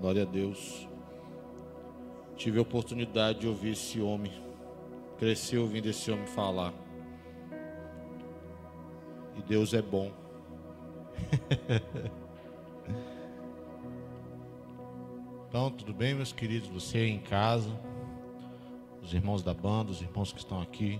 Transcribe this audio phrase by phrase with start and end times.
[0.00, 0.88] Glória a Deus.
[2.34, 4.32] Tive a oportunidade de ouvir esse homem.
[5.18, 6.72] Cresci ouvindo esse homem falar.
[9.36, 10.10] E Deus é bom.
[15.46, 16.70] então, tudo bem, meus queridos?
[16.70, 17.68] Você aí em casa,
[19.02, 20.98] os irmãos da banda, os irmãos que estão aqui.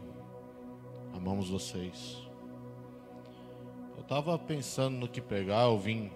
[1.14, 2.18] Amamos vocês.
[3.96, 6.10] Eu estava pensando no que pegar, eu vim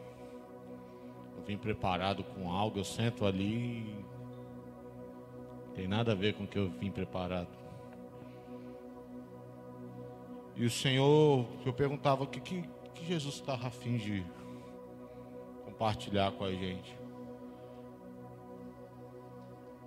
[1.46, 4.04] vim preparado com algo, eu sento ali.
[5.74, 7.48] Tem nada a ver com o que eu vim preparado.
[10.56, 14.24] E o Senhor, eu perguntava o que, que, que Jesus estava afim de
[15.64, 16.96] compartilhar com a gente.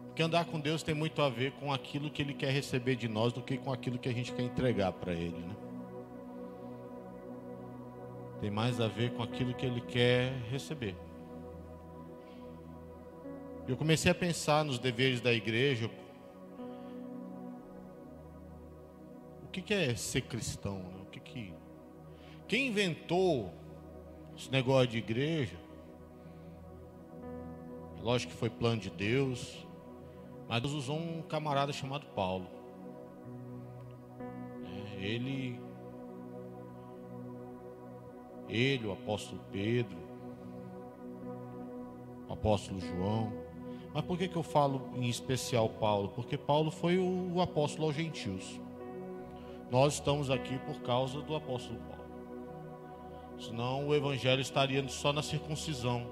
[0.08, 3.08] Porque andar com Deus tem muito a ver com aquilo que Ele quer receber de
[3.08, 5.38] nós do que com aquilo que a gente quer entregar para Ele.
[5.38, 5.56] Né?
[8.42, 10.96] Tem mais a ver com aquilo que Ele quer receber.
[13.68, 15.92] Eu comecei a pensar nos deveres da igreja.
[19.44, 20.78] O que, é ser cristão?
[20.78, 21.02] Né?
[21.02, 21.54] O que, que
[22.48, 23.54] quem inventou
[24.38, 25.58] esse negócio de igreja?
[28.02, 29.68] Lógico que foi plano de Deus,
[30.48, 32.48] mas Deus usou um camarada chamado Paulo.
[34.64, 35.60] É, ele,
[38.48, 39.98] ele, o apóstolo Pedro,
[42.30, 43.47] o apóstolo João,
[43.98, 46.10] mas por que, que eu falo em especial Paulo?
[46.10, 48.62] Porque Paulo foi o, apóstolo aos gentios.
[49.72, 52.06] Nós estamos aqui por causa do apóstolo Paulo.
[53.40, 56.06] Senão o evangelho estaria só na circuncisão.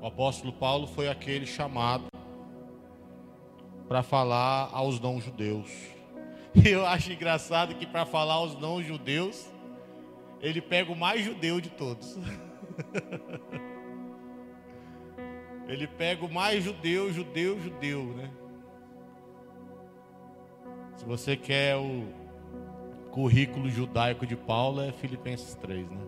[0.00, 2.06] O apóstolo Paulo foi aquele chamado
[3.86, 5.70] para falar aos não-judeus.
[6.54, 9.50] E eu acho engraçado que para falar aos não-judeus,
[10.40, 12.16] ele pega o mais judeu de todos.
[15.66, 18.30] Ele pega o mais judeu, judeu, judeu, né?
[20.96, 22.06] Se você quer o
[23.10, 26.06] currículo judaico de Paulo, é Filipenses 3, né?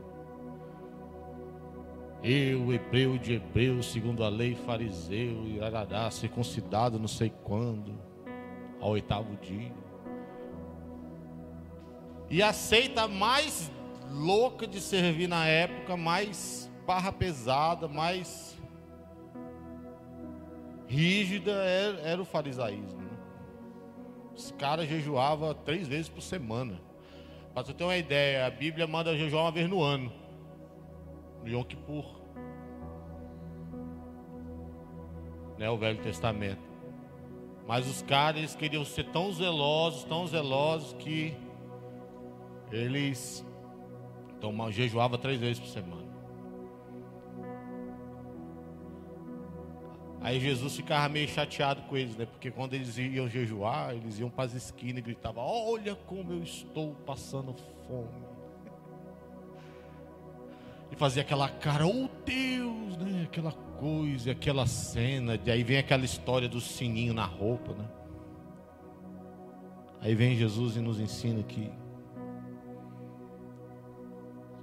[2.22, 7.94] Eu, hebreu de hebreu, segundo a lei, fariseu, e arará, circuncidado não sei quando,
[8.80, 9.72] ao oitavo dia.
[12.28, 13.70] E aceita mais
[14.10, 18.56] louca de servir na época, mais barra pesada, mais
[20.86, 23.00] rígida era, era o farisaísmo.
[23.00, 23.18] Né?
[24.34, 26.80] Os caras jejuavam três vezes por semana.
[27.54, 30.12] Para você ter uma ideia, a Bíblia manda jejuar uma vez no ano.
[31.42, 32.04] No Yom Kippur.
[35.56, 36.60] Né, o Velho Testamento.
[37.66, 41.34] Mas os caras queriam ser tão zelosos, tão zelosos que
[42.70, 43.44] eles
[44.40, 46.05] tomavam, jejuavam três vezes por semana.
[50.26, 52.26] Aí Jesus ficava meio chateado com eles, né?
[52.26, 56.42] Porque quando eles iam jejuar, eles iam para as esquinas e gritavam: Olha como eu
[56.42, 57.54] estou passando
[57.86, 58.26] fome.
[60.90, 63.22] E fazia aquela cara, oh Deus, né?
[63.22, 65.38] Aquela coisa, aquela cena.
[65.44, 67.88] E aí vem aquela história do sininho na roupa, né?
[70.00, 71.70] Aí vem Jesus e nos ensina que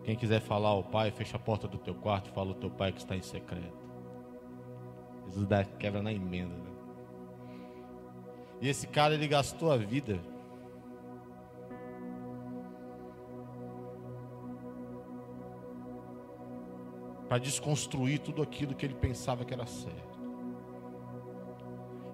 [0.04, 2.70] quem quiser falar ao Pai, fecha a porta do teu quarto e fala ao teu
[2.70, 3.83] Pai que está em secreto.
[5.26, 6.56] Jesus dá quebra na emenda.
[6.56, 6.72] Né?
[8.62, 10.20] E esse cara, ele gastou a vida
[17.28, 20.20] para desconstruir tudo aquilo que ele pensava que era certo.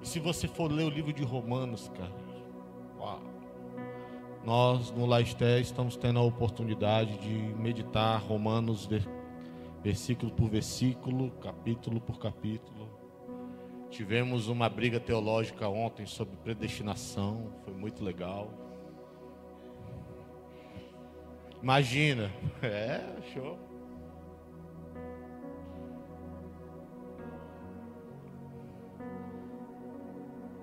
[0.02, 2.16] E se você for ler o livro de Romanos, cara,
[2.98, 3.20] uau,
[4.46, 8.88] nós no Laisté estamos tendo a oportunidade de meditar Romanos
[9.84, 12.79] versículo por versículo, capítulo por capítulo.
[13.90, 18.54] Tivemos uma briga teológica ontem sobre predestinação, foi muito legal.
[21.62, 23.02] Imagina, é,
[23.34, 23.58] show.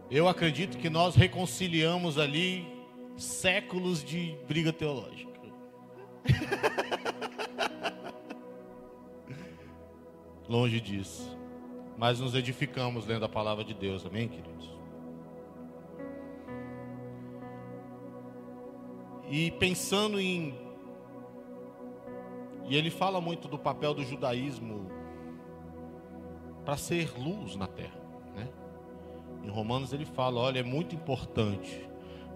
[0.08, 2.64] Eu acredito que nós reconciliamos ali
[3.16, 5.26] séculos de briga teológica.
[10.48, 11.35] Longe disso
[11.96, 14.76] mas nos edificamos lendo a palavra de Deus, amém, queridos?
[19.28, 20.54] E pensando em.
[22.68, 24.90] E ele fala muito do papel do judaísmo
[26.64, 28.00] para ser luz na terra,
[28.34, 28.48] né?
[29.42, 31.88] Em Romanos ele fala: olha, é muito importante,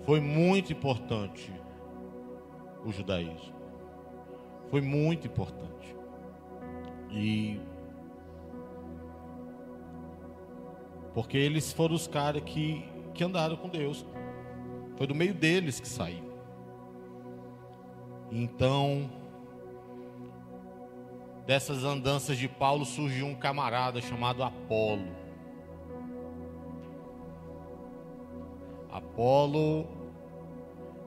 [0.05, 1.53] foi muito importante
[2.85, 3.55] o judaísmo,
[4.71, 5.95] foi muito importante.
[7.13, 7.61] E
[11.15, 12.85] Porque eles foram os caras que,
[13.15, 14.05] que andaram com Deus.
[14.97, 16.31] Foi do meio deles que saiu.
[18.31, 19.11] Então,
[21.47, 25.09] dessas andanças de Paulo surgiu um camarada chamado Apolo.
[28.93, 29.87] Apolo,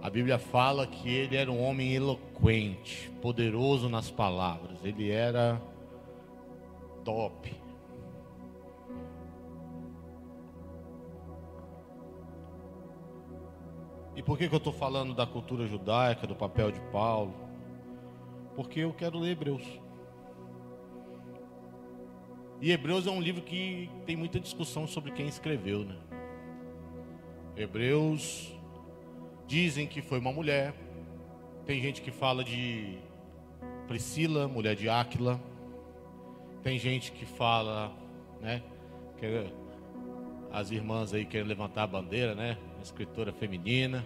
[0.01, 4.77] a Bíblia fala que ele era um homem eloquente, poderoso nas palavras.
[4.83, 5.61] Ele era
[7.05, 7.62] top.
[14.25, 17.33] Por que, que eu estou falando da cultura judaica, do papel de Paulo?
[18.55, 19.63] Porque eu quero ler Hebreus.
[22.61, 25.97] E Hebreus é um livro que tem muita discussão sobre quem escreveu, né?
[27.57, 28.55] Hebreus
[29.45, 30.73] dizem que foi uma mulher.
[31.65, 32.97] Tem gente que fala de
[33.87, 35.41] Priscila, mulher de Áquila.
[36.61, 37.91] Tem gente que fala,
[38.39, 38.63] né?
[39.17, 39.51] Que
[40.49, 42.57] as irmãs aí querem levantar a bandeira, né?
[42.83, 44.05] Escritora feminina.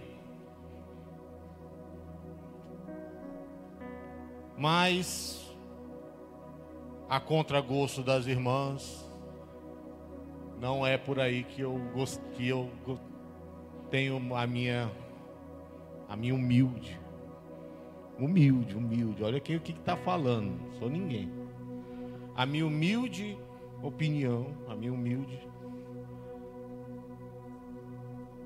[4.56, 5.56] Mas,
[7.10, 9.06] a contragosto das irmãs,
[10.60, 11.80] não é por aí que eu,
[12.34, 12.70] que eu
[13.90, 14.92] tenho a minha,
[16.08, 17.00] a minha humilde.
[18.18, 19.24] Humilde, humilde.
[19.24, 20.58] Olha aqui o que está falando.
[20.80, 21.32] Sou ninguém.
[22.36, 23.38] A minha humilde
[23.82, 25.40] opinião, a minha humilde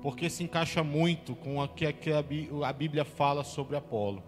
[0.02, 4.22] porque se encaixa muito com o que a Bíblia fala sobre Apolo.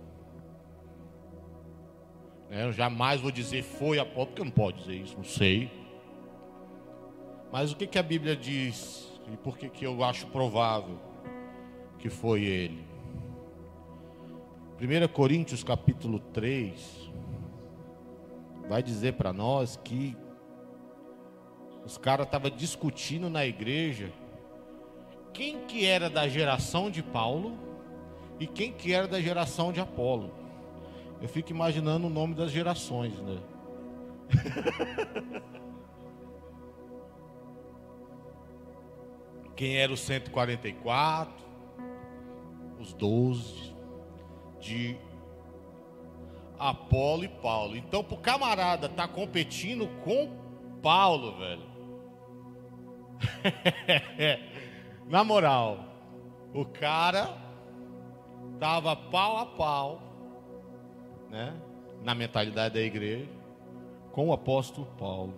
[2.49, 5.69] É, eu jamais vou dizer foi Apolo, porque eu não pode dizer isso, não sei.
[7.51, 10.99] Mas o que, que a Bíblia diz e por que, que eu acho provável
[11.99, 12.85] que foi ele?
[14.81, 17.11] 1 Coríntios capítulo 3
[18.69, 20.17] vai dizer para nós que
[21.85, 24.13] os caras estavam discutindo na igreja
[25.35, 27.59] quem que era da geração de Paulo
[28.39, 30.33] e quem que era da geração de Apolo.
[31.21, 33.39] Eu fico imaginando o nome das gerações, né?
[39.57, 41.35] quem era o 144,
[42.79, 43.75] os 12
[44.61, 44.97] de
[46.59, 47.77] Apolo e Paulo.
[47.77, 50.31] Então, pro camarada tá competindo com
[50.81, 51.75] Paulo, velho.
[55.07, 55.85] Na moral,
[56.55, 57.37] o cara
[58.59, 60.03] tava pau a pau,
[61.29, 61.55] né,
[62.03, 63.29] na mentalidade da igreja,
[64.13, 65.35] com o apóstolo Paulo.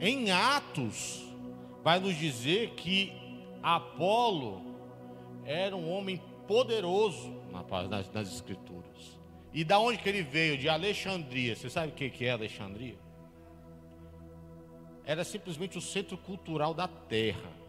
[0.00, 1.24] Em Atos,
[1.82, 3.12] vai nos dizer que
[3.62, 4.60] Apolo
[5.44, 7.32] era um homem poderoso
[7.88, 9.18] nas, nas escrituras.
[9.52, 10.58] E da onde que ele veio?
[10.58, 11.54] De Alexandria.
[11.54, 12.98] Você sabe o que é Alexandria?
[15.04, 17.63] Era simplesmente o centro cultural da terra.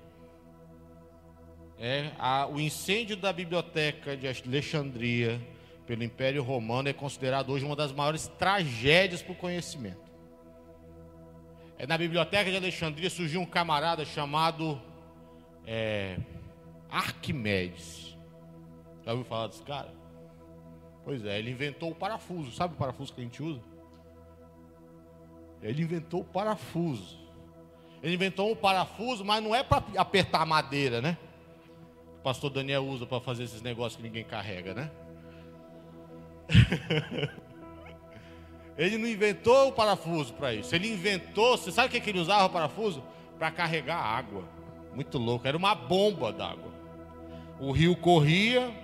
[1.77, 5.42] É, a, o incêndio da biblioteca de Alexandria
[5.86, 10.06] pelo Império Romano é considerado hoje uma das maiores tragédias para o conhecimento.
[11.77, 14.81] É, na biblioteca de Alexandria surgiu um camarada chamado
[15.68, 16.18] é,
[16.89, 18.18] Arquimedes.
[19.04, 19.94] Já ouviu falar desse cara?
[21.04, 22.51] Pois é, ele inventou o parafuso.
[22.51, 23.62] Sabe o parafuso que a gente usa?
[25.62, 27.20] Ele inventou o parafuso.
[28.01, 31.17] Ele inventou um parafuso, mas não é para apertar a madeira, né?
[32.25, 34.89] Pastor Daniel usa para fazer esses negócios que ninguém carrega, né?
[38.75, 40.74] ele não inventou o parafuso para isso.
[40.74, 43.03] Ele inventou, você sabe o que, que ele usava o parafuso?
[43.38, 44.44] Para carregar água.
[44.96, 46.74] Muito louco, era uma bomba d'água.
[47.60, 48.75] O rio corria,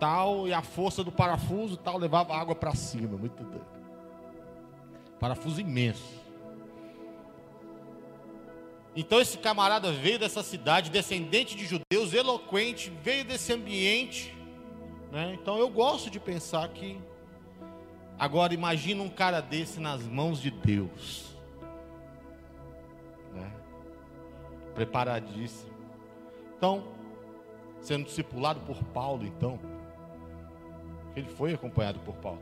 [0.00, 3.64] tal, e a força do parafuso tal levava água para cima, muito doido.
[5.20, 6.20] Parafuso imenso.
[8.94, 14.36] Então esse camarada veio dessa cidade, descendente de judeus, eloquente, veio desse ambiente.
[15.10, 15.36] Né?
[15.40, 17.00] Então eu gosto de pensar que.
[18.18, 21.34] Agora imagina um cara desse nas mãos de Deus.
[23.32, 23.50] Né?
[24.74, 25.72] Preparadíssimo.
[26.56, 26.84] Então,
[27.80, 29.58] sendo discipulado por Paulo, então.
[31.16, 32.40] Ele foi acompanhado por Paulo.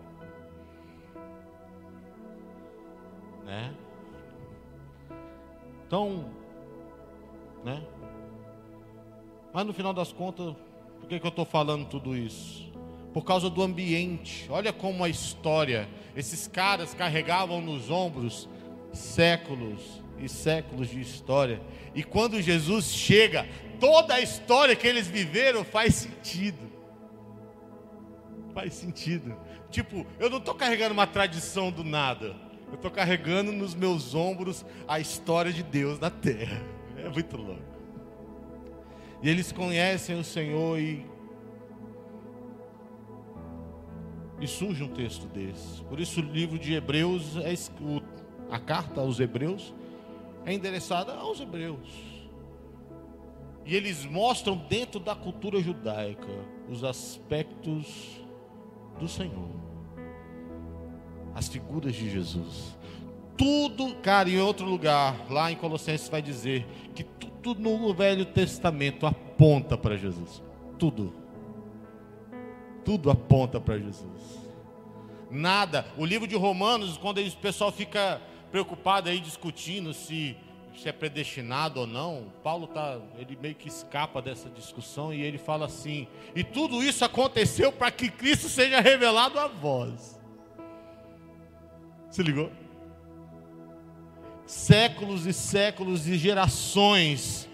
[3.44, 3.74] Né?
[5.86, 6.30] Então,
[7.64, 7.82] né?
[9.52, 10.54] Mas no final das contas,
[11.00, 12.70] por que, que eu estou falando tudo isso?
[13.12, 14.46] Por causa do ambiente.
[14.50, 18.48] Olha como a história, esses caras carregavam nos ombros
[18.92, 21.60] séculos e séculos de história.
[21.94, 23.48] E quando Jesus chega,
[23.80, 26.70] toda a história que eles viveram faz sentido.
[28.54, 29.36] Faz sentido.
[29.70, 32.36] Tipo, eu não estou carregando uma tradição do nada.
[32.68, 36.62] Eu estou carregando nos meus ombros a história de Deus na terra.
[37.04, 37.62] É muito louco.
[39.22, 41.04] E eles conhecem o Senhor e.
[44.40, 45.82] E surge um texto desse.
[45.84, 47.52] Por isso o livro de Hebreus, é,
[48.50, 49.74] a carta aos Hebreus,
[50.46, 52.10] é endereçada aos Hebreus.
[53.66, 56.32] E eles mostram dentro da cultura judaica
[56.70, 58.20] os aspectos
[58.98, 59.50] do Senhor,
[61.34, 62.76] as figuras de Jesus.
[63.40, 67.02] Tudo, cara, em outro lugar, lá em Colossenses vai dizer que
[67.42, 70.42] tudo no Velho Testamento aponta para Jesus.
[70.78, 71.14] Tudo.
[72.84, 74.38] Tudo aponta para Jesus.
[75.30, 75.86] Nada.
[75.96, 78.20] O livro de Romanos, quando o pessoal fica
[78.52, 80.36] preocupado aí discutindo se
[80.76, 85.38] se é predestinado ou não, Paulo tá, ele meio que escapa dessa discussão e ele
[85.38, 86.06] fala assim:
[86.36, 90.20] "E tudo isso aconteceu para que Cristo seja revelado a vós".
[92.10, 92.59] Se ligou?
[94.50, 97.48] Séculos e séculos e gerações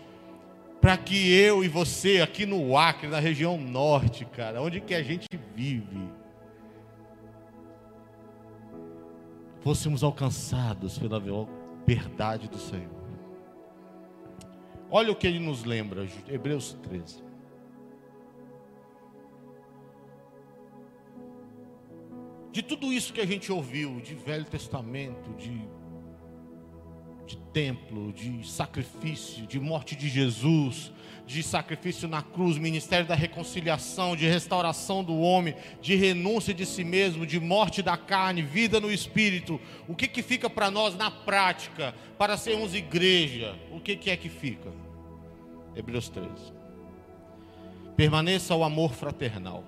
[0.81, 5.03] para que eu e você aqui no Acre, na região norte, cara, onde que a
[5.03, 6.09] gente vive,
[9.61, 11.21] fôssemos alcançados pela
[11.87, 12.88] verdade do Senhor.
[14.91, 17.23] Olha o que ele nos lembra, Hebreus 13.
[22.50, 25.69] De tudo isso que a gente ouviu, de Velho Testamento, de,
[27.26, 30.92] de templo, de sacrifício, de morte de Jesus,
[31.26, 36.85] de sacrifício na cruz, ministério da reconciliação, de restauração do homem, de renúncia de si
[36.85, 39.61] mesmo, de morte da carne, vida no espírito.
[39.88, 43.59] O que, que fica para nós na prática, para sermos igreja?
[43.73, 44.71] O que, que é que fica?
[45.75, 46.28] Hebreus 13.
[47.97, 49.64] Permaneça o amor fraternal.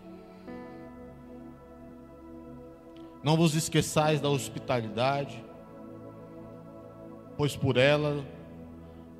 [3.23, 5.43] Não vos esqueçais da hospitalidade,
[7.39, 8.27] pois por ela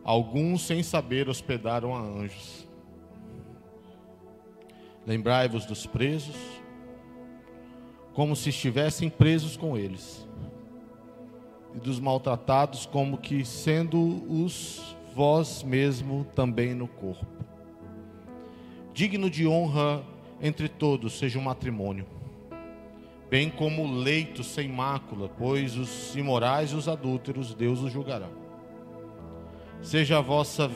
[0.03, 2.69] alguns sem saber hospedaram a anjos.
[5.07, 6.37] Lembrai-vos dos presos,
[8.13, 10.27] como se estivessem presos com eles,
[11.75, 13.99] e dos maltratados, como que sendo
[14.29, 17.25] os vós mesmo também no corpo.
[18.93, 20.03] Digno de honra
[20.41, 22.07] entre todos seja o matrimônio,
[23.31, 28.29] bem como o leito sem mácula, pois os imorais e os adúlteros Deus os julgará.
[29.83, 30.71] Seja a vossa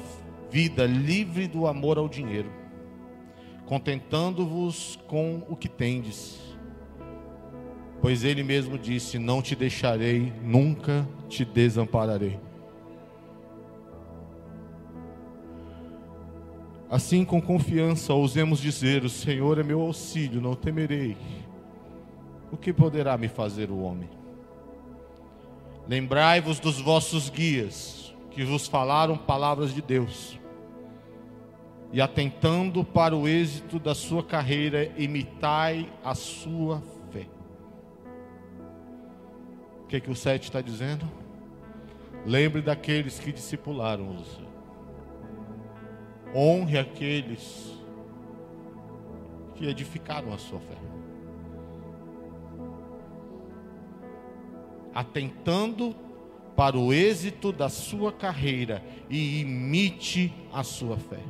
[0.51, 2.53] vida livre do amor ao dinheiro,
[3.67, 6.41] contentando-vos com o que tendes.
[8.01, 12.39] Pois ele mesmo disse: Não te deixarei, nunca te desampararei.
[16.91, 21.17] Assim, com confiança, ousemos dizer: O Senhor é meu auxílio, não temerei.
[22.53, 24.11] O que poderá me fazer o homem?
[25.89, 30.39] Lembrai-vos dos vossos guias que vos falaram palavras de Deus.
[31.93, 37.27] E atentando para o êxito da sua carreira, imitai a sua fé.
[39.85, 41.07] O que, é que o 7 está dizendo?
[42.25, 44.43] Lembre daqueles que discipularam você.
[46.35, 47.77] Honre aqueles
[49.55, 50.92] que edificaram a sua fé.
[54.95, 55.95] Atentando
[56.57, 61.21] para o êxito da sua carreira e imite a sua fé.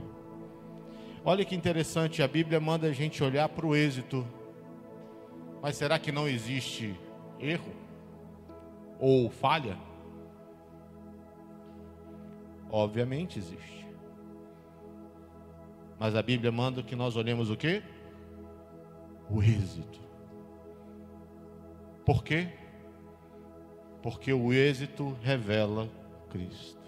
[1.25, 4.27] Olha que interessante, a Bíblia manda a gente olhar para o êxito.
[5.63, 6.99] Mas será que não existe
[7.39, 7.73] erro?
[8.99, 9.79] Ou falha?
[12.69, 13.87] Obviamente existe.
[15.99, 17.81] Mas a Bíblia manda que nós olhemos o que?
[19.31, 20.01] O êxito.
[22.05, 22.49] Por quê?
[24.03, 25.89] Porque o êxito revela
[26.29, 26.83] Cristo.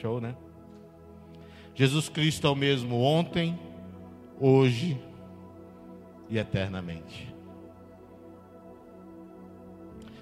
[0.00, 0.36] Show, né?
[1.74, 3.58] Jesus Cristo é o mesmo ontem,
[4.40, 5.00] hoje
[6.28, 7.34] e eternamente.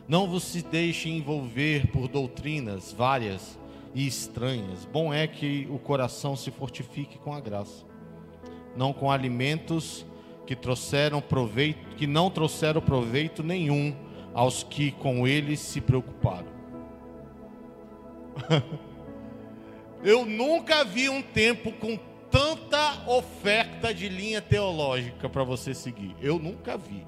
[0.06, 3.58] Não vos se deixe envolver por doutrinas várias
[3.94, 4.84] e estranhas.
[4.84, 7.84] Bom é que o coração se fortifique com a graça,
[8.76, 10.04] não com alimentos
[10.46, 13.94] que trouxeram proveito, que não trouxeram proveito nenhum
[14.34, 16.52] aos que com ele se preocuparam.
[20.02, 21.98] Eu nunca vi um tempo com
[22.30, 26.14] tanta oferta de linha teológica para você seguir.
[26.20, 27.06] Eu nunca vi.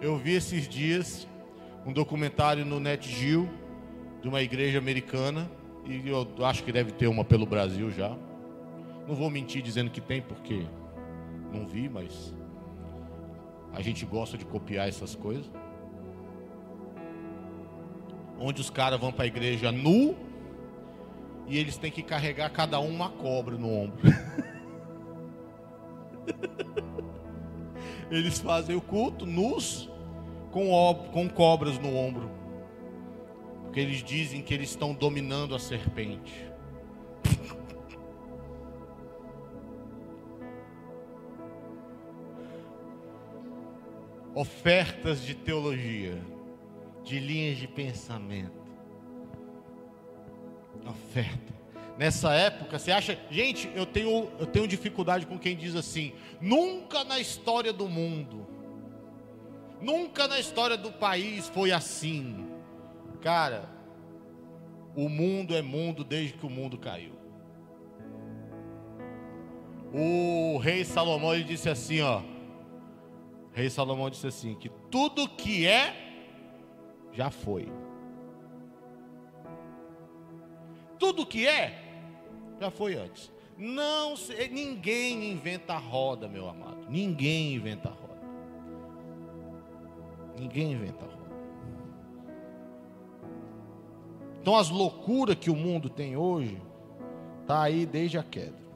[0.00, 1.26] Eu vi esses dias
[1.84, 3.48] um documentário no Net Geo
[4.20, 5.50] de uma igreja americana
[5.84, 8.16] e eu acho que deve ter uma pelo Brasil já.
[9.08, 10.66] Não vou mentir dizendo que tem porque
[11.52, 12.34] não vi, mas
[13.72, 15.50] a gente gosta de copiar essas coisas.
[18.38, 20.16] Onde os caras vão para a igreja nu
[21.46, 24.02] e eles têm que carregar cada um uma cobra no ombro.
[28.10, 29.88] eles fazem o culto nus
[30.50, 30.68] com,
[31.12, 32.28] com cobras no ombro.
[33.62, 36.50] Porque eles dizem que eles estão dominando a serpente.
[44.34, 46.20] Ofertas de teologia,
[47.06, 48.66] de linhas de pensamento.
[50.86, 51.54] Oferta.
[51.96, 57.04] Nessa época, você acha, gente, eu tenho, eu tenho dificuldade com quem diz assim: nunca
[57.04, 58.46] na história do mundo,
[59.80, 62.46] nunca na história do país foi assim.
[63.22, 63.70] Cara,
[64.94, 67.14] o mundo é mundo desde que o mundo caiu.
[69.94, 72.20] O rei Salomão ele disse assim, ó.
[73.52, 76.05] Rei Salomão disse assim que tudo que é
[77.16, 77.66] já foi.
[80.98, 81.82] Tudo que é
[82.60, 83.32] já foi antes.
[83.56, 84.14] Não,
[84.50, 86.86] ninguém inventa a roda, meu amado.
[86.90, 88.06] Ninguém inventa a roda.
[90.38, 91.16] Ninguém inventa a roda.
[94.42, 96.60] Então as loucuras que o mundo tem hoje
[97.46, 98.66] tá aí desde a queda.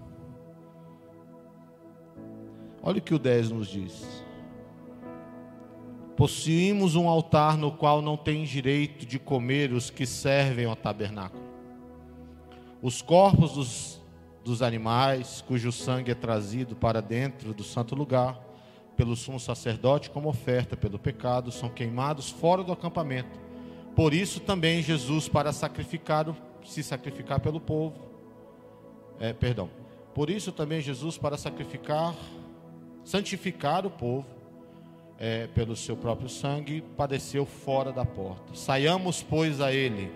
[2.82, 4.24] Olha o que o 10 nos diz.
[6.20, 11.42] Possuímos um altar no qual não tem direito de comer os que servem ao tabernáculo.
[12.82, 14.00] Os corpos dos,
[14.44, 18.38] dos animais, cujo sangue é trazido para dentro do santo lugar,
[18.96, 23.40] pelo sumo sacerdote como oferta pelo pecado, são queimados fora do acampamento
[23.94, 26.26] por isso também Jesus, para sacrificar,
[26.64, 28.00] se sacrificar pelo povo,
[29.18, 29.68] é, perdão,
[30.14, 32.14] por isso também Jesus, para sacrificar,
[33.04, 34.26] santificar o povo,
[35.20, 38.54] é, pelo seu próprio sangue, padeceu fora da porta.
[38.54, 40.10] Saiamos, pois, a ele,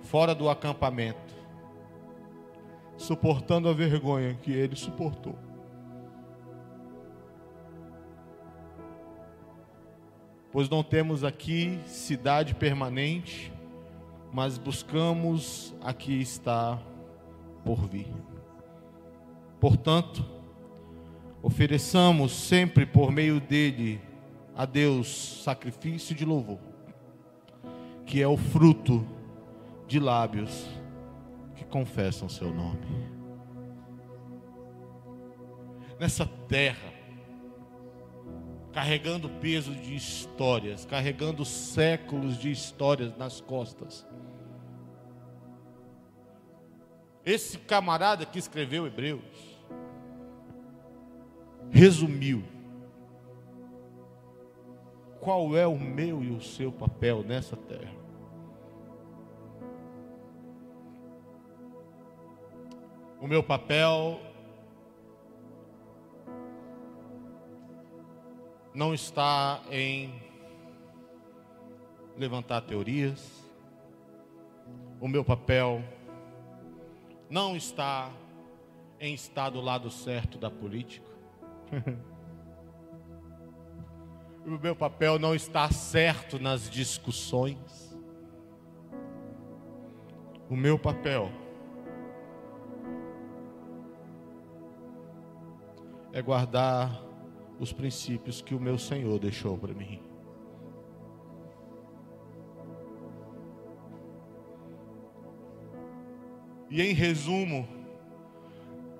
[0.00, 1.34] fora do acampamento,
[2.96, 5.36] suportando a vergonha que ele suportou.
[10.52, 13.50] pois não temos aqui cidade permanente,
[14.30, 16.78] mas buscamos a que está
[17.64, 18.12] por vir.
[19.58, 20.24] Portanto,
[21.42, 23.98] ofereçamos sempre por meio dele
[24.62, 26.60] a Deus sacrifício de louvor,
[28.06, 29.04] que é o fruto
[29.88, 30.68] de lábios
[31.56, 32.86] que confessam seu nome.
[35.98, 36.92] Nessa terra,
[38.72, 44.06] carregando peso de histórias, carregando séculos de histórias nas costas.
[47.26, 49.58] Esse camarada que escreveu Hebreus
[51.68, 52.51] resumiu
[55.22, 57.94] qual é o meu e o seu papel nessa terra.
[63.20, 64.18] O meu papel
[68.74, 70.12] não está em
[72.18, 73.48] levantar teorias.
[75.00, 75.84] O meu papel
[77.30, 78.10] não está
[78.98, 81.06] em estar do lado certo da política.
[84.46, 87.96] o meu papel não está certo nas discussões.
[90.48, 91.30] O meu papel
[96.12, 97.02] é guardar
[97.58, 100.02] os princípios que o meu Senhor deixou para mim.
[106.68, 107.68] E em resumo,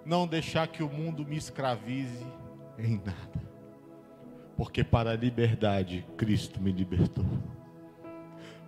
[0.04, 2.26] não deixar que o mundo me escravize
[2.78, 3.51] em nada.
[4.56, 7.24] Porque para a liberdade Cristo me libertou.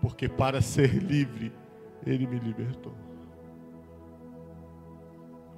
[0.00, 1.52] Porque para ser livre
[2.06, 2.94] ele me libertou.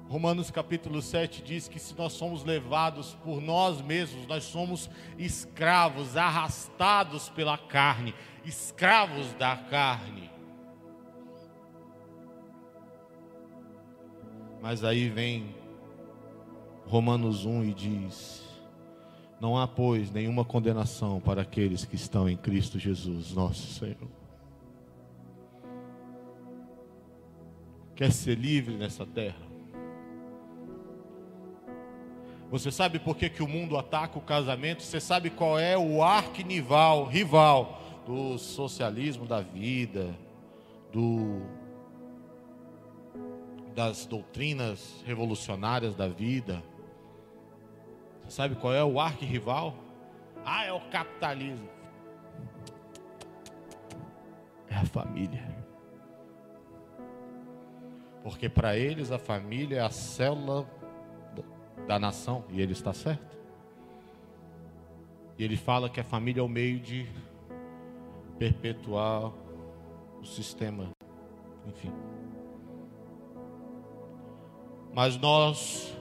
[0.09, 6.15] Romanos capítulo 7 diz que se nós somos levados por nós mesmos, nós somos escravos,
[6.15, 10.31] arrastados pela carne, escravos da carne.
[14.61, 15.53] Mas aí vem
[16.85, 18.46] Romanos 1 e diz:
[19.39, 24.09] Não há, pois, nenhuma condenação para aqueles que estão em Cristo Jesus, nosso Senhor.
[27.95, 29.47] Quer ser livre nessa terra?
[32.49, 34.81] Você sabe por que, que o mundo ataca o casamento?
[34.81, 40.17] Você sabe qual é o arquinival, rival do socialismo da vida,
[40.91, 41.41] do
[43.75, 46.63] das doutrinas revolucionárias da vida?
[48.27, 49.73] Sabe qual é o arquirrival?
[50.45, 51.69] Ah, é o capitalismo.
[54.69, 55.43] É a família.
[58.23, 60.67] Porque para eles a família é a célula
[61.87, 63.37] da nação, e ele está certo.
[65.37, 67.07] E ele fala que a família é o meio de
[68.37, 69.31] perpetuar
[70.19, 70.89] o sistema,
[71.65, 71.93] enfim.
[74.93, 75.96] Mas nós,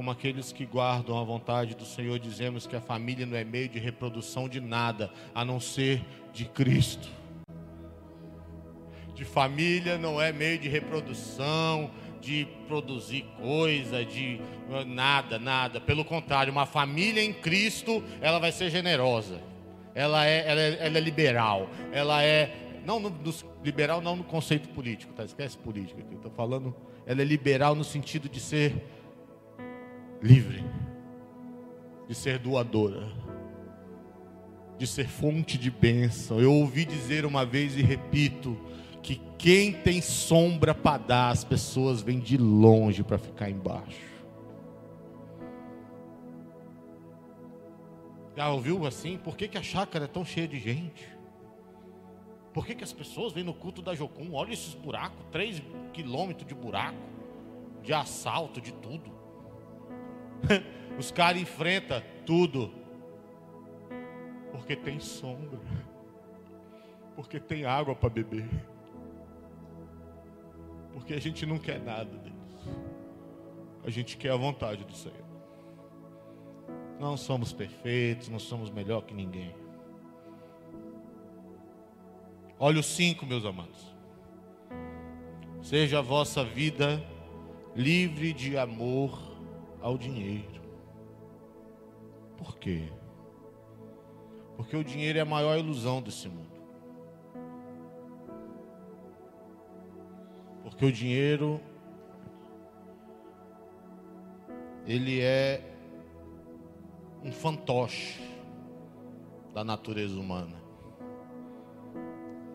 [0.00, 3.68] como aqueles que guardam a vontade do Senhor, dizemos que a família não é meio
[3.68, 7.06] de reprodução de nada, a não ser de Cristo.
[9.14, 14.40] De família não é meio de reprodução, de produzir coisa, de
[14.86, 15.82] nada, nada.
[15.82, 19.38] Pelo contrário, uma família em Cristo, ela vai ser generosa.
[19.94, 21.68] Ela é, ela é, ela é liberal.
[21.92, 25.26] Ela é não no, no, liberal não no conceito político, tá?
[25.26, 26.14] Esquece política aqui.
[26.14, 28.82] Estou falando, ela é liberal no sentido de ser
[30.22, 30.64] livre,
[32.08, 33.08] de ser doadora,
[34.78, 36.40] de ser fonte de bênção.
[36.40, 38.56] Eu ouvi dizer uma vez e repito,
[39.02, 44.10] que quem tem sombra para dar, as pessoas vêm de longe para ficar embaixo.
[48.36, 49.18] Já ouviu assim?
[49.18, 51.08] Por que, que a chácara é tão cheia de gente?
[52.52, 54.34] Por que, que as pessoas vêm no culto da Jocum?
[54.34, 56.98] Olha esses buracos, três quilômetros de buraco,
[57.82, 59.19] de assalto, de tudo.
[60.98, 62.72] Os caras enfrentam tudo.
[64.52, 65.60] Porque tem sombra.
[67.16, 68.48] Porque tem água para beber.
[70.92, 72.38] Porque a gente não quer nada deles.
[73.84, 75.30] A gente quer a vontade do Senhor.
[76.98, 79.54] Não somos perfeitos, não somos melhor que ninguém.
[82.58, 83.94] Olha o 5, meus amados.
[85.62, 87.02] Seja a vossa vida
[87.74, 89.29] livre de amor
[89.80, 90.60] ao dinheiro.
[92.36, 92.88] Por quê?
[94.56, 96.60] Porque o dinheiro é a maior ilusão desse mundo.
[100.62, 101.60] Porque o dinheiro
[104.86, 105.62] ele é
[107.22, 108.20] um fantoche
[109.54, 110.60] da natureza humana.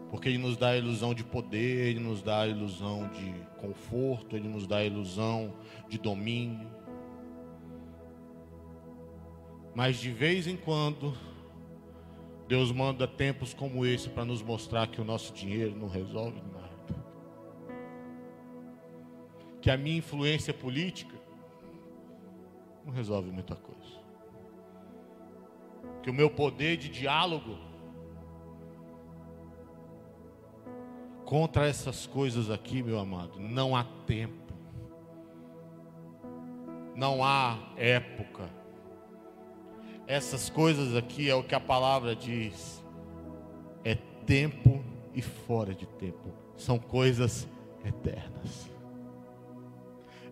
[0.10, 4.36] Porque ele nos dá a ilusão de poder, ele nos dá a ilusão de conforto,
[4.36, 5.54] ele nos dá a ilusão
[5.90, 6.70] de domínio.
[9.76, 11.14] Mas de vez em quando,
[12.48, 16.66] Deus manda tempos como esse para nos mostrar que o nosso dinheiro não resolve nada
[19.66, 21.16] que a minha influência política
[22.86, 24.00] não resolve muita coisa.
[26.04, 27.58] Que o meu poder de diálogo
[31.26, 34.54] contra essas coisas aqui, meu amado, não há tempo.
[36.96, 38.48] Não há época.
[40.08, 42.84] Essas coisas aqui é o que a palavra diz.
[43.84, 46.34] É tempo e fora de tempo.
[46.56, 47.48] São coisas
[47.84, 48.70] eternas.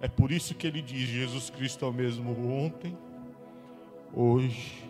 [0.02, 2.98] É por isso que ele diz: Jesus Cristo é o mesmo ontem,
[4.14, 4.84] hoje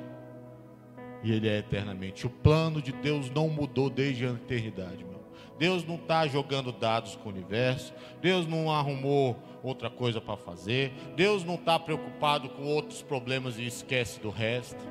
[1.24, 2.28] e ele é eternamente.
[2.28, 5.13] O plano de Deus não mudou desde a eternidade.
[5.58, 7.94] Deus não está jogando dados com o universo.
[8.22, 10.92] Deus não arrumou outra coisa para fazer.
[11.16, 14.84] Deus não está preocupado com outros problemas e esquece do resto.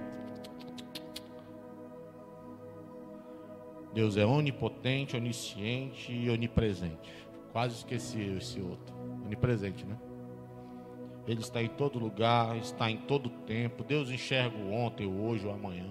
[3.93, 7.13] Deus é onipotente, onisciente e onipresente.
[7.53, 8.95] Quase esqueci esse outro.
[9.27, 9.99] Onipresente, né?
[11.27, 13.85] Ele está em todo lugar, está em todo tempo.
[13.85, 15.87] Deus enxerga o ontem, o hoje, o amanhã.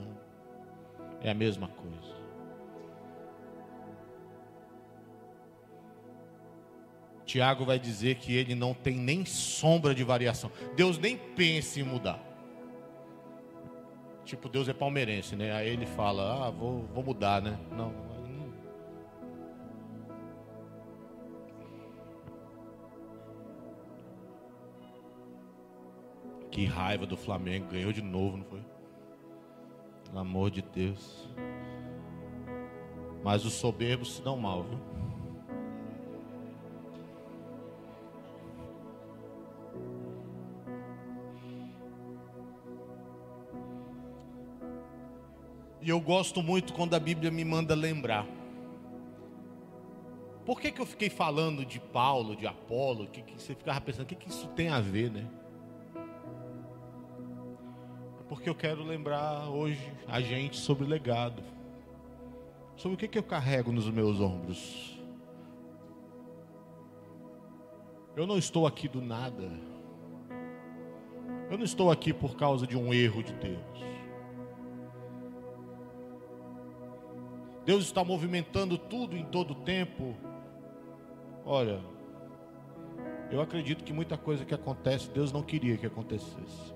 [1.21, 2.20] É a mesma coisa.
[7.31, 10.51] Tiago vai dizer que ele não tem nem sombra de variação.
[10.75, 12.19] Deus nem pensa em mudar.
[14.25, 15.53] Tipo, Deus é palmeirense, né?
[15.53, 17.57] Aí ele fala: Ah, vou, vou mudar, né?
[17.71, 18.11] Não,
[26.51, 28.59] Que raiva do Flamengo, ganhou de novo, não foi?
[30.03, 31.29] Pelo amor de Deus.
[33.23, 34.77] Mas os soberbos se dão mal, viu?
[45.81, 48.25] E eu gosto muito quando a Bíblia me manda lembrar.
[50.45, 53.07] Por que, que eu fiquei falando de Paulo, de Apolo?
[53.07, 55.27] Que, que você ficava pensando, o que, que isso tem a ver, né?
[58.31, 61.43] porque eu quero lembrar hoje a gente sobre legado.
[62.77, 64.97] Sobre o que, que eu carrego nos meus ombros.
[68.15, 69.51] Eu não estou aqui do nada.
[71.49, 73.90] Eu não estou aqui por causa de um erro de Deus.
[77.71, 80.13] Deus está movimentando tudo em todo tempo.
[81.45, 81.79] Olha,
[83.31, 86.73] eu acredito que muita coisa que acontece, Deus não queria que acontecesse.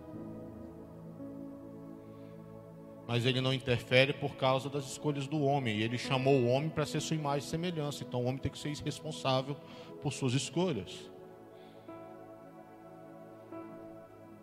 [3.05, 5.81] Mas ele não interfere por causa das escolhas do homem.
[5.81, 8.05] Ele chamou o homem para ser sua imagem e semelhança.
[8.05, 9.57] Então o homem tem que ser responsável
[10.01, 11.11] por suas escolhas.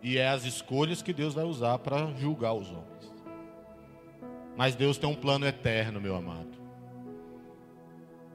[0.03, 3.12] E é as escolhas que Deus vai usar para julgar os homens.
[4.55, 6.57] Mas Deus tem um plano eterno, meu amado.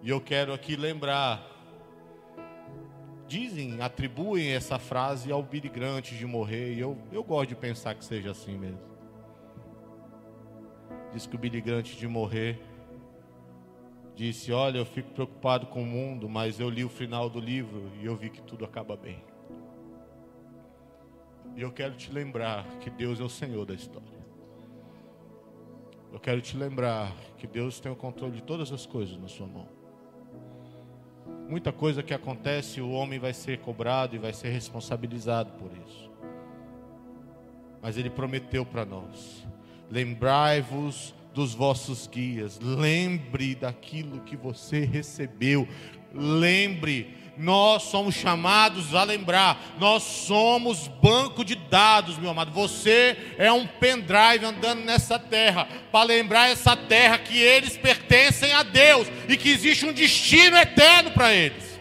[0.03, 1.47] E eu quero aqui lembrar.
[3.27, 6.75] Dizem, atribuem essa frase ao Billy Grant de morrer.
[6.75, 8.81] E eu, eu gosto de pensar que seja assim mesmo.
[11.13, 12.61] Diz que o Billy Grant de morrer
[14.15, 17.91] disse: Olha, eu fico preocupado com o mundo, mas eu li o final do livro
[18.01, 19.23] e eu vi que tudo acaba bem.
[21.55, 24.18] E eu quero te lembrar que Deus é o Senhor da história.
[26.13, 29.47] Eu quero te lembrar que Deus tem o controle de todas as coisas na sua
[29.47, 29.69] mão.
[31.49, 36.11] Muita coisa que acontece, o homem vai ser cobrado e vai ser responsabilizado por isso.
[37.81, 39.47] Mas ele prometeu para nós:
[39.91, 45.69] lembrai-vos dos vossos guias, lembre daquilo que você recebeu,
[46.13, 52.51] lembre nós somos chamados a lembrar, nós somos banco de dados, meu amado.
[52.51, 58.65] Você é um pendrive andando nessa terra, para lembrar essa terra que eles pertencem a
[58.65, 61.79] Deus e que existe um destino eterno para eles.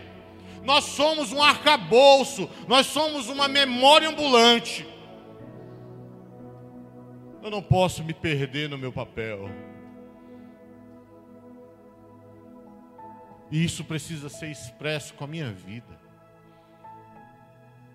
[0.63, 4.85] Nós somos um arcabouço, nós somos uma memória ambulante.
[7.41, 9.49] Eu não posso me perder no meu papel.
[13.49, 15.97] E isso precisa ser expresso com a minha vida.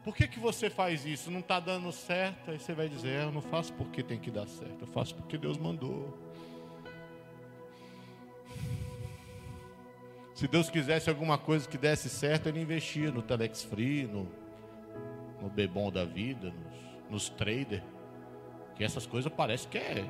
[0.02, 1.30] Por que, que você faz isso?
[1.30, 2.50] Não está dando certo?
[2.50, 5.14] Aí você vai dizer: é, Eu não faço porque tem que dar certo, eu faço
[5.14, 6.18] porque Deus mandou.
[10.34, 14.26] Se Deus quisesse alguma coisa que desse certo, Ele investia no Telex Free, no,
[15.40, 17.84] no Bebom da vida, nos, nos traders.
[18.74, 20.04] Que essas coisas parecem que é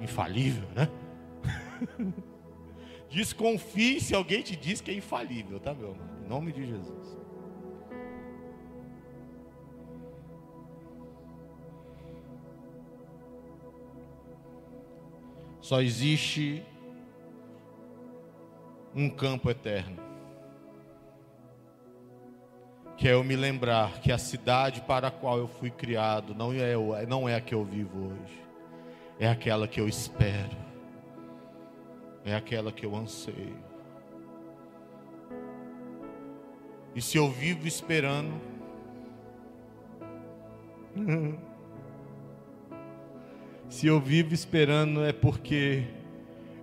[0.00, 0.88] infalível, né?
[3.12, 6.08] Desconfie se alguém te diz que é infalível, tá, meu irmão?
[6.24, 7.18] Em nome de Jesus.
[15.60, 16.64] Só existe
[18.94, 20.00] um campo eterno.
[22.96, 26.50] Que é eu me lembrar que a cidade para a qual eu fui criado não
[26.50, 28.42] é, não é a que eu vivo hoje,
[29.20, 30.71] é aquela que eu espero
[32.24, 33.56] é aquela que eu anseio.
[36.94, 38.40] E se eu vivo esperando,
[43.68, 45.84] se eu vivo esperando é porque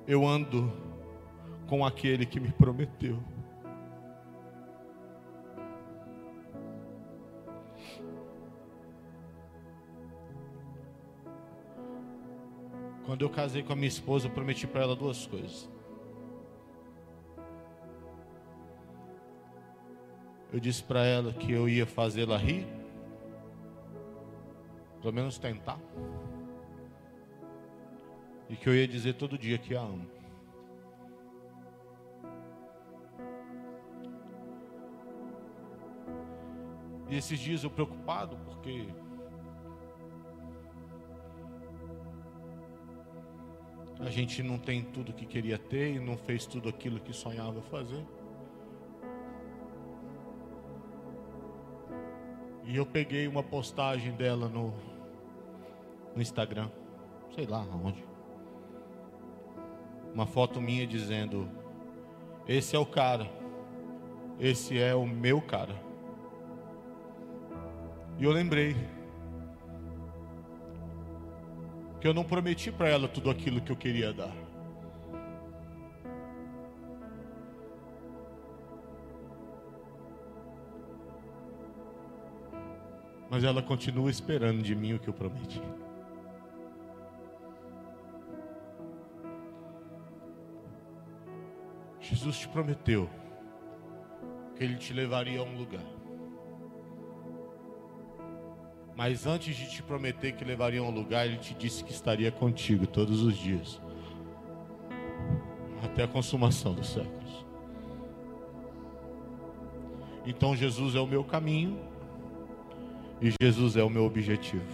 [0.07, 0.71] eu ando
[1.67, 3.19] com aquele que me prometeu.
[13.09, 15.67] Quando eu casei com a minha esposa, eu prometi para ela duas coisas.
[20.53, 22.67] Eu disse para ela que eu ia fazê-la rir,
[25.01, 25.79] pelo menos tentar,
[28.47, 30.05] e que eu ia dizer todo dia que a amo.
[37.09, 38.87] E esses dias eu preocupado porque
[43.99, 47.61] A gente não tem tudo que queria ter e não fez tudo aquilo que sonhava
[47.63, 48.05] fazer.
[52.63, 54.73] E eu peguei uma postagem dela no,
[56.15, 56.69] no Instagram,
[57.35, 58.01] sei lá onde.
[60.13, 61.49] Uma foto minha dizendo:
[62.47, 63.29] Esse é o cara,
[64.39, 65.75] esse é o meu cara.
[68.17, 68.75] E eu lembrei
[71.99, 74.33] que eu não prometi para ela tudo aquilo que eu queria dar.
[83.29, 85.61] Mas ela continua esperando de mim o que eu prometi.
[91.99, 93.09] Jesus te prometeu
[94.55, 95.98] que Ele te levaria a um lugar.
[98.99, 102.29] Mas antes de te prometer que levaria a um lugar, ele te disse que estaria
[102.33, 103.81] contigo todos os dias,
[105.81, 107.45] até a consumação dos séculos.
[110.25, 111.79] Então Jesus é o meu caminho
[113.21, 114.67] e Jesus é o meu objetivo.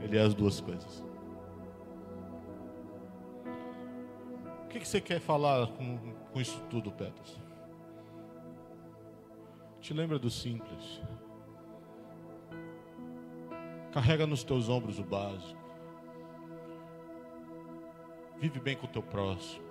[0.00, 1.04] Ele é as duas coisas.
[4.64, 5.98] O que, que você quer falar com,
[6.32, 7.38] com isso tudo, Petros?
[9.82, 11.02] Te lembra do simples.
[13.94, 15.56] Carrega nos teus ombros o básico.
[18.40, 19.64] Vive bem com o teu próximo.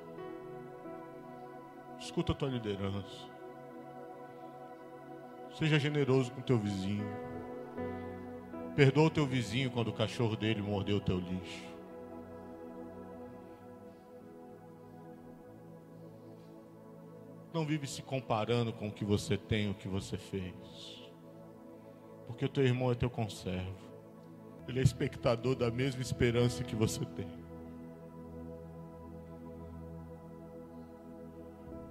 [2.00, 3.28] Escuta a tua liderança.
[5.52, 7.06] Seja generoso com o teu vizinho.
[8.78, 11.66] Perdoa o teu vizinho quando o cachorro dele mordeu o teu lixo.
[17.54, 20.56] Não vive se comparando com o que você tem, o que você fez.
[22.26, 23.93] Porque o teu irmão é teu conservo.
[24.68, 27.28] Ele é espectador da mesma esperança que você tem.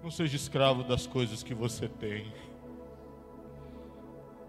[0.03, 2.33] Não seja escravo das coisas que você tem.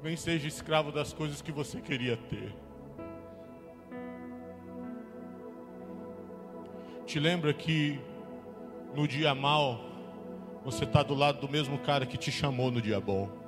[0.02, 2.56] Nem seja escravo das coisas que você queria ter.
[7.06, 8.00] Te lembra que
[8.96, 9.80] no dia mal
[10.64, 13.43] você está do lado do mesmo cara que te chamou no dia bom.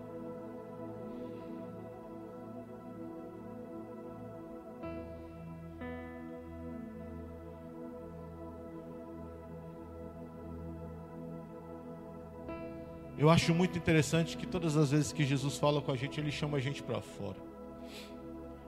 [13.26, 16.30] Eu acho muito interessante que todas as vezes que Jesus fala com a gente, ele
[16.30, 17.38] chama a gente para fora.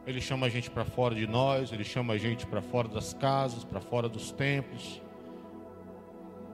[0.07, 3.13] Ele chama a gente para fora de nós, ele chama a gente para fora das
[3.13, 4.99] casas, para fora dos templos,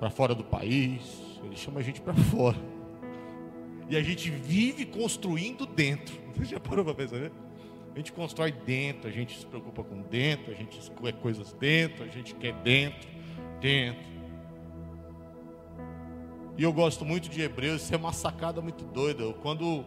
[0.01, 1.17] para fora do país.
[1.45, 2.57] Ele chama a gente para fora.
[3.89, 6.13] E a gente vive construindo dentro.
[6.35, 7.15] Você já parou para pensar?
[7.15, 7.31] Né?
[7.93, 12.03] A gente constrói dentro, a gente se preocupa com dentro, a gente quer coisas dentro,
[12.03, 13.07] a gente quer dentro,
[13.61, 14.12] dentro.
[16.57, 19.33] E eu gosto muito de Hebreus, isso é uma sacada muito doida.
[19.41, 19.83] Quando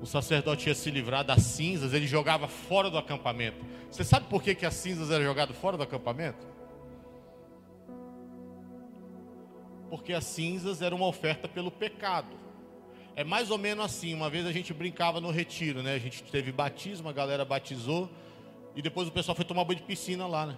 [0.00, 3.64] o sacerdote ia se livrar das cinzas, ele jogava fora do acampamento.
[3.90, 6.50] Você sabe por que, que as cinzas eram jogadas fora do acampamento?
[9.90, 12.38] porque as cinzas eram uma oferta pelo pecado.
[13.16, 14.14] É mais ou menos assim.
[14.14, 15.94] Uma vez a gente brincava no retiro, né?
[15.94, 18.08] A gente teve batismo, a galera batizou
[18.76, 20.56] e depois o pessoal foi tomar banho de piscina lá, né?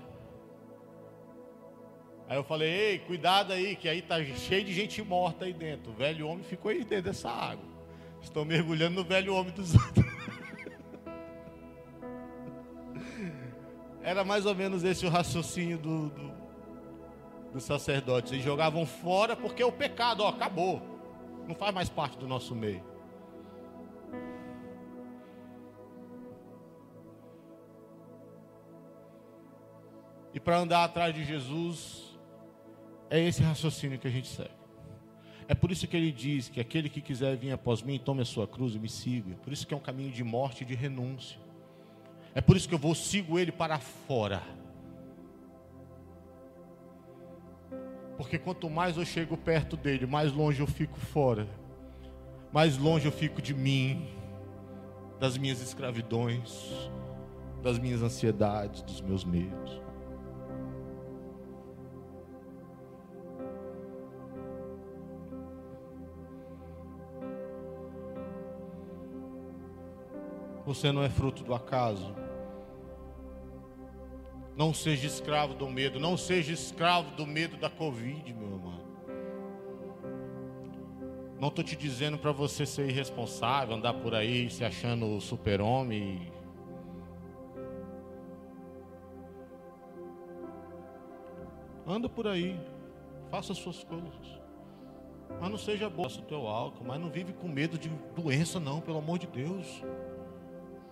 [2.28, 5.92] Aí eu falei: "Ei, cuidado aí, que aí tá cheio de gente morta aí dentro.
[5.92, 7.64] O velho homem ficou aí dentro dessa água.
[8.20, 10.04] Estão mergulhando no velho homem dos outros."
[14.02, 16.32] Era mais ou menos esse o raciocínio do, do
[17.52, 18.32] dos sacerdotes.
[18.32, 20.80] Eles jogavam fora porque o pecado, ó, acabou.
[21.46, 22.82] Não faz mais parte do nosso meio.
[30.34, 32.01] E para andar atrás de Jesus,
[33.12, 34.50] é esse raciocínio que a gente segue.
[35.46, 38.24] É por isso que ele diz que aquele que quiser vir após mim, tome a
[38.24, 39.34] sua cruz e me siga.
[39.44, 41.38] Por isso que é um caminho de morte e de renúncia.
[42.34, 44.42] É por isso que eu vou sigo ele para fora.
[48.16, 51.46] Porque quanto mais eu chego perto dele, mais longe eu fico fora.
[52.50, 54.08] Mais longe eu fico de mim,
[55.20, 56.90] das minhas escravidões,
[57.62, 59.82] das minhas ansiedades, dos meus medos.
[70.64, 72.14] Você não é fruto do acaso.
[74.56, 75.98] Não seja escravo do medo.
[75.98, 78.80] Não seja escravo do medo da Covid, meu irmão.
[81.40, 86.30] Não estou te dizendo para você ser irresponsável, andar por aí se achando super-homem.
[91.84, 92.60] Anda por aí,
[93.28, 94.40] faça as suas coisas.
[95.40, 98.80] Mas não seja boa o teu álcool, mas não vive com medo de doença, não,
[98.80, 99.82] pelo amor de Deus.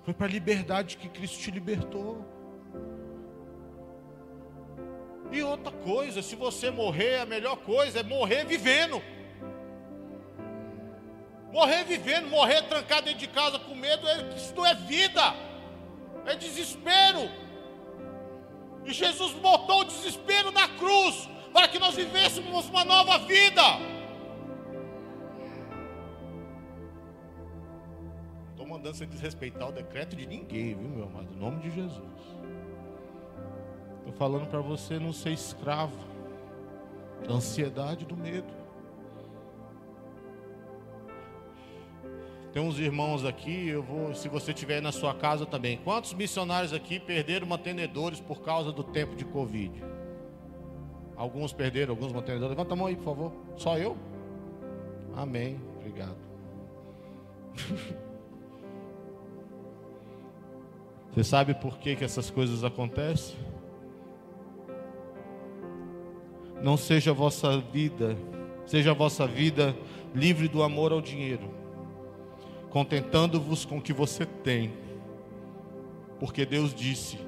[0.02, 2.24] Foi para a liberdade que Cristo te libertou.
[5.30, 9.00] E outra coisa, se você morrer, a melhor coisa é morrer vivendo.
[11.52, 15.34] Morrer vivendo, morrer trancado dentro de casa com medo, é, isso não é vida,
[16.26, 17.30] é desespero.
[18.84, 23.62] E Jesus botou o desespero na cruz para que nós vivêssemos uma nova vida.
[28.82, 31.28] Você desrespeitar o decreto de ninguém, viu, meu amado?
[31.32, 32.02] Em nome de Jesus.
[33.98, 35.96] Estou falando para você não ser escravo
[37.26, 38.60] da ansiedade, do medo.
[42.52, 45.76] Tem uns irmãos aqui, eu vou, se você tiver na sua casa também.
[45.84, 49.84] Quantos missionários aqui perderam mantenedores por causa do tempo de Covid?
[51.16, 52.50] Alguns perderam, alguns mantenedores.
[52.50, 53.32] Levanta a mão aí, por favor.
[53.56, 53.96] Só eu?
[55.14, 55.60] Amém.
[55.78, 56.16] Obrigado.
[61.12, 63.36] Você sabe por que, que essas coisas acontecem?
[66.62, 68.16] não seja a vossa vida,
[68.66, 69.74] seja a vossa vida
[70.14, 71.50] livre do amor ao dinheiro,
[72.68, 74.72] contentando-vos com o que você tem,
[76.18, 77.18] porque Deus disse: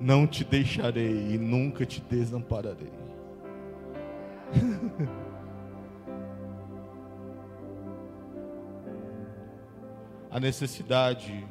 [0.00, 2.92] Não te deixarei e nunca te desampararei.
[10.36, 11.48] a necessidade,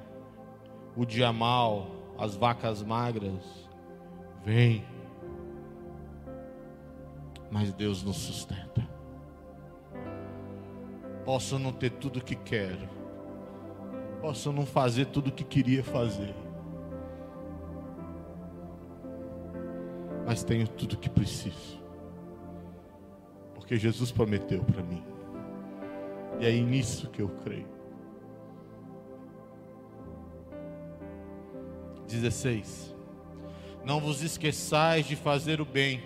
[0.96, 1.88] o dia mal,
[2.20, 3.68] as vacas magras,
[4.44, 4.86] vem.
[7.50, 8.88] Mas Deus nos sustenta.
[11.26, 12.88] Posso não ter tudo que quero.
[14.22, 16.36] Posso não fazer tudo que queria fazer.
[20.28, 21.82] Mas tenho tudo que preciso.
[23.56, 25.04] Porque Jesus prometeu para mim.
[26.40, 27.75] E é nisso que eu creio.
[32.08, 32.94] 16.
[33.84, 36.02] Não vos esqueçais de fazer o bem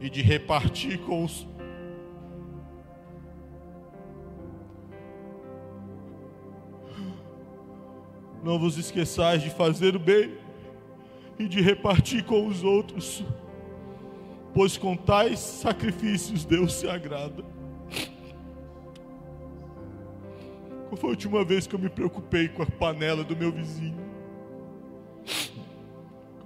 [0.00, 1.46] e de repartir com os
[8.44, 10.36] Não vos esqueçais de fazer o bem
[11.38, 13.24] e de repartir com os outros,
[14.52, 17.42] pois com tais sacrifícios Deus se agrada.
[20.90, 24.03] Qual foi a última vez que eu me preocupei com a panela do meu vizinho?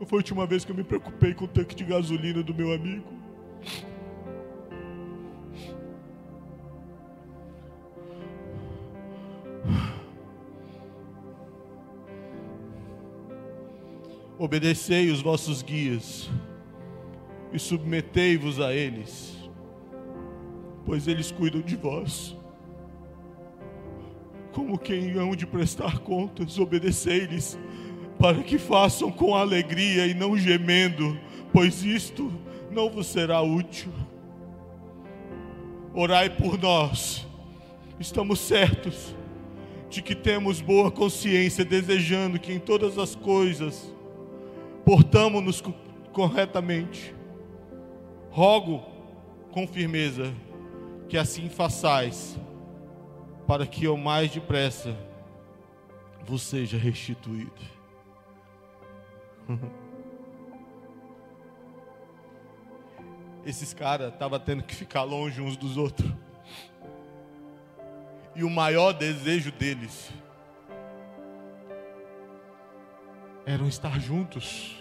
[0.06, 2.72] Foi a última vez que eu me preocupei com o tanque de gasolina do meu
[2.72, 3.04] amigo?
[14.38, 16.30] Obedecei os vossos guias
[17.52, 19.36] e submetei-vos a eles,
[20.86, 22.36] pois eles cuidam de vós.
[24.52, 27.58] Como quem hão de prestar contas, obedecei-lhes
[28.18, 31.18] para que façam com alegria e não gemendo,
[31.52, 32.32] pois isto
[32.70, 33.92] não vos será útil.
[35.94, 37.26] Orai por nós,
[37.98, 39.14] estamos certos
[39.88, 43.92] de que temos boa consciência, desejando que em todas as coisas
[44.84, 45.62] portamos-nos
[46.12, 47.14] corretamente.
[48.30, 48.82] Rogo
[49.50, 50.32] com firmeza
[51.08, 52.38] que assim façais,
[53.46, 54.94] para que o mais depressa
[56.26, 57.77] vos seja restituído.
[63.44, 66.12] Esses caras estavam tendo que ficar longe uns dos outros.
[68.34, 70.12] E o maior desejo deles
[73.46, 74.76] era estar juntos.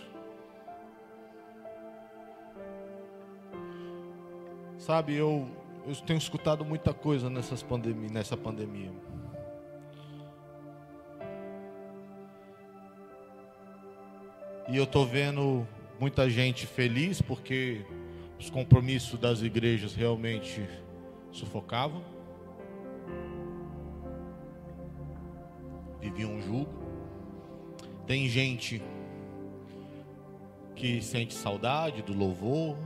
[4.77, 5.47] Sabe, eu,
[5.87, 8.91] eu tenho escutado muita coisa nessas pandemia, nessa pandemia.
[14.69, 15.65] E eu estou vendo
[15.97, 17.85] muita gente feliz porque
[18.37, 20.67] os compromissos das igrejas realmente
[21.31, 22.03] sufocavam.
[26.01, 26.69] Viviam um jugo.
[28.05, 28.81] Tem gente
[30.75, 32.77] que sente saudade do louvor.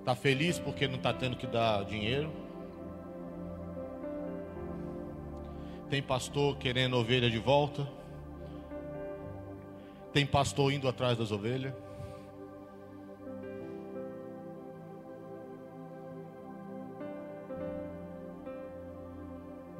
[0.00, 2.30] Está feliz porque não está tendo que dar dinheiro.
[5.88, 7.97] Tem pastor querendo ovelha de volta.
[10.12, 11.74] Tem pastor indo atrás das ovelhas.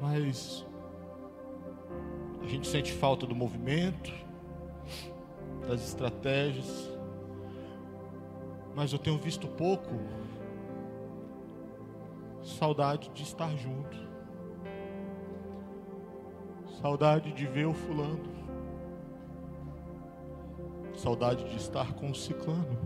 [0.01, 0.65] Mas
[2.41, 4.11] a gente sente falta do movimento,
[5.67, 6.89] das estratégias.
[8.75, 9.89] Mas eu tenho visto pouco
[12.43, 13.97] saudade de estar junto.
[16.81, 18.38] Saudade de ver o fulano.
[20.99, 22.77] Saudade de estar com o ciclano.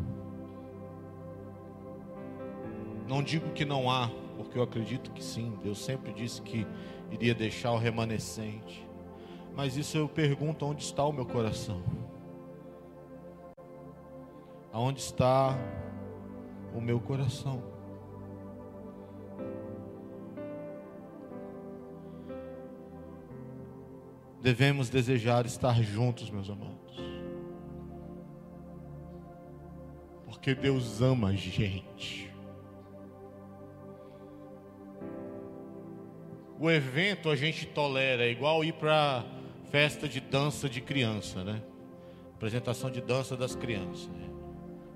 [3.07, 4.07] Não digo que não há,
[4.37, 5.57] porque eu acredito que sim.
[5.63, 6.67] Deus sempre disse que
[7.09, 8.87] iria deixar o remanescente.
[9.55, 11.81] Mas isso eu pergunto: onde está o meu coração?
[14.71, 15.57] Aonde está
[16.75, 17.63] o meu coração?
[24.39, 27.12] Devemos desejar estar juntos, meus amados.
[30.43, 32.29] Porque Deus ama a gente.
[36.59, 39.23] O evento a gente tolera, é igual ir para
[39.71, 41.63] festa de dança de criança, né?
[42.35, 44.09] Apresentação de dança das crianças.
[44.09, 44.29] Né?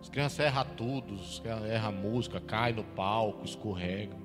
[0.02, 1.16] As crianças erram tudo,
[1.66, 4.18] erram música, cai no palco, escorrega.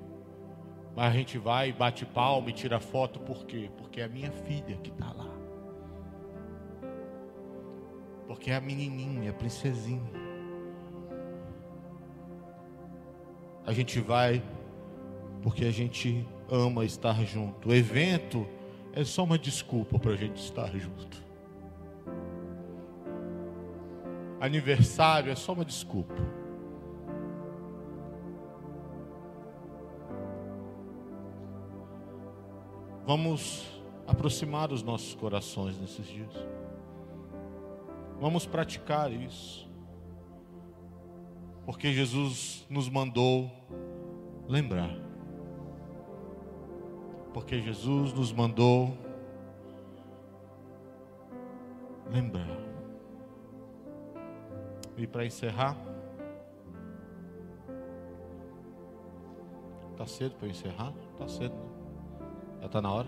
[0.93, 3.71] Mas a gente vai, bate palma e tira foto, por quê?
[3.77, 5.33] Porque é a minha filha que está lá.
[8.27, 10.22] Porque é a menininha, a princesinha.
[13.65, 14.43] A gente vai
[15.41, 17.69] porque a gente ama estar junto.
[17.69, 18.47] O evento
[18.93, 21.23] é só uma desculpa para a gente estar junto.
[24.39, 26.13] Aniversário é só uma desculpa.
[33.05, 33.65] Vamos
[34.07, 36.33] aproximar os nossos corações nesses dias.
[38.19, 39.69] Vamos praticar isso.
[41.65, 43.49] Porque Jesus nos mandou
[44.47, 44.95] lembrar.
[47.33, 48.97] Porque Jesus nos mandou
[52.11, 52.57] lembrar.
[54.97, 55.75] E para encerrar,
[59.97, 60.93] tá cedo para encerrar?
[61.17, 61.69] Tá cedo, né?
[62.61, 63.07] Já tá na hora?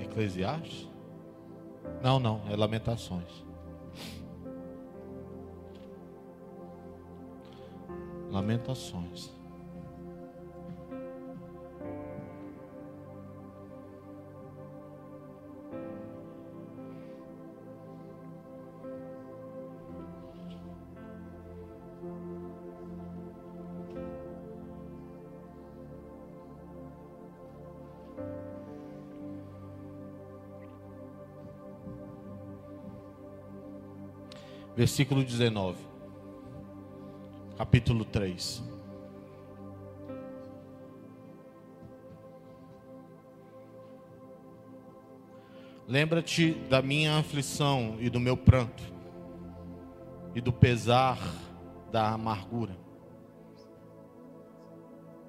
[0.00, 0.93] Eclesiastes?
[2.02, 3.44] Não, não, é Lamentações.
[8.30, 9.30] Lamentações.
[34.76, 35.94] Versículo 19
[37.56, 38.62] capítulo 3.
[45.86, 48.82] Lembra-te da minha aflição e do meu pranto,
[50.34, 51.18] e do pesar
[51.92, 52.76] da amargura.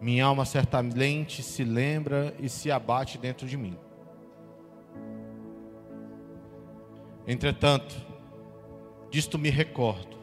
[0.02, 3.78] Minha alma certamente se lembra e se abate dentro de mim.
[7.28, 7.96] Entretanto,
[9.16, 10.18] disto me recordo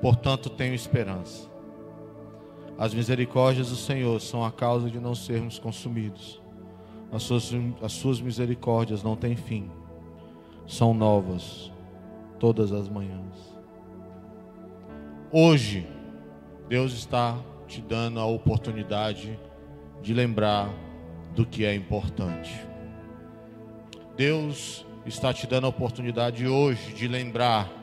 [0.00, 1.50] portanto tenho esperança.
[2.78, 6.40] As misericórdias do Senhor são a causa de não sermos consumidos.
[7.12, 7.50] As suas,
[7.82, 9.70] as suas misericórdias não têm fim,
[10.66, 11.70] são novas
[12.38, 13.34] todas as manhãs.
[15.30, 15.86] Hoje,
[16.70, 17.38] Deus está
[17.68, 19.38] te dando a oportunidade
[20.00, 20.70] de lembrar
[21.34, 22.66] do que é importante.
[24.16, 27.75] Deus está te dando a oportunidade hoje de lembrar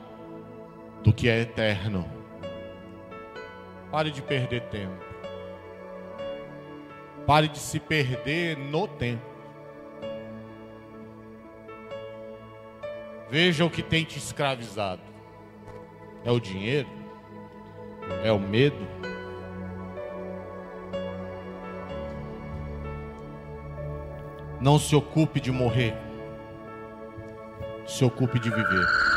[1.04, 2.10] do que é eterno.
[3.90, 5.04] Pare de perder tempo.
[7.26, 9.22] Pare de se perder no tempo.
[13.30, 15.02] Veja o que tem te escravizado:
[16.24, 16.88] é o dinheiro?
[18.24, 18.86] É o medo?
[24.60, 25.94] Não se ocupe de morrer,
[27.86, 29.13] se ocupe de viver.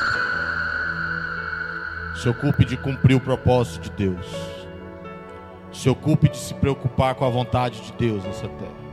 [2.17, 4.25] Se ocupe de cumprir o propósito de Deus.
[5.71, 8.87] Se ocupe de se preocupar com a vontade de Deus nessa terra.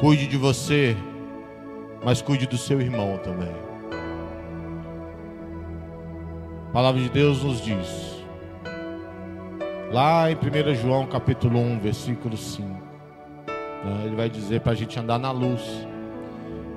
[0.00, 0.96] Cuide de você,
[2.04, 3.54] mas cuide do seu irmão também.
[6.68, 8.26] A palavra de Deus nos diz,
[9.92, 14.98] lá em 1 João capítulo 1, versículo 5, né, ele vai dizer para a gente
[14.98, 15.86] andar na luz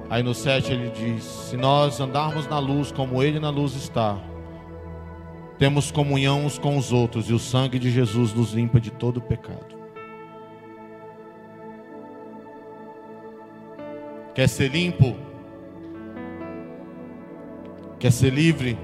[0.09, 4.17] Aí no 7 ele diz: Se nós andarmos na luz como Ele na luz está,
[5.57, 9.19] temos comunhão uns com os outros e o sangue de Jesus nos limpa de todo
[9.19, 9.75] pecado.
[14.33, 15.15] Quer ser limpo?
[17.99, 18.77] Quer ser livre?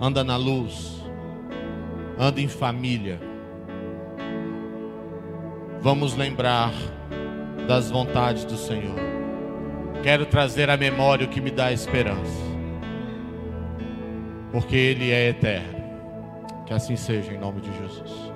[0.00, 1.00] Anda na luz,
[2.18, 3.20] anda em família.
[5.80, 6.72] Vamos lembrar
[7.68, 9.03] das vontades do Senhor.
[10.04, 12.44] Quero trazer à memória o que me dá esperança.
[14.52, 15.82] Porque Ele é eterno.
[16.66, 18.33] Que assim seja em nome de Jesus.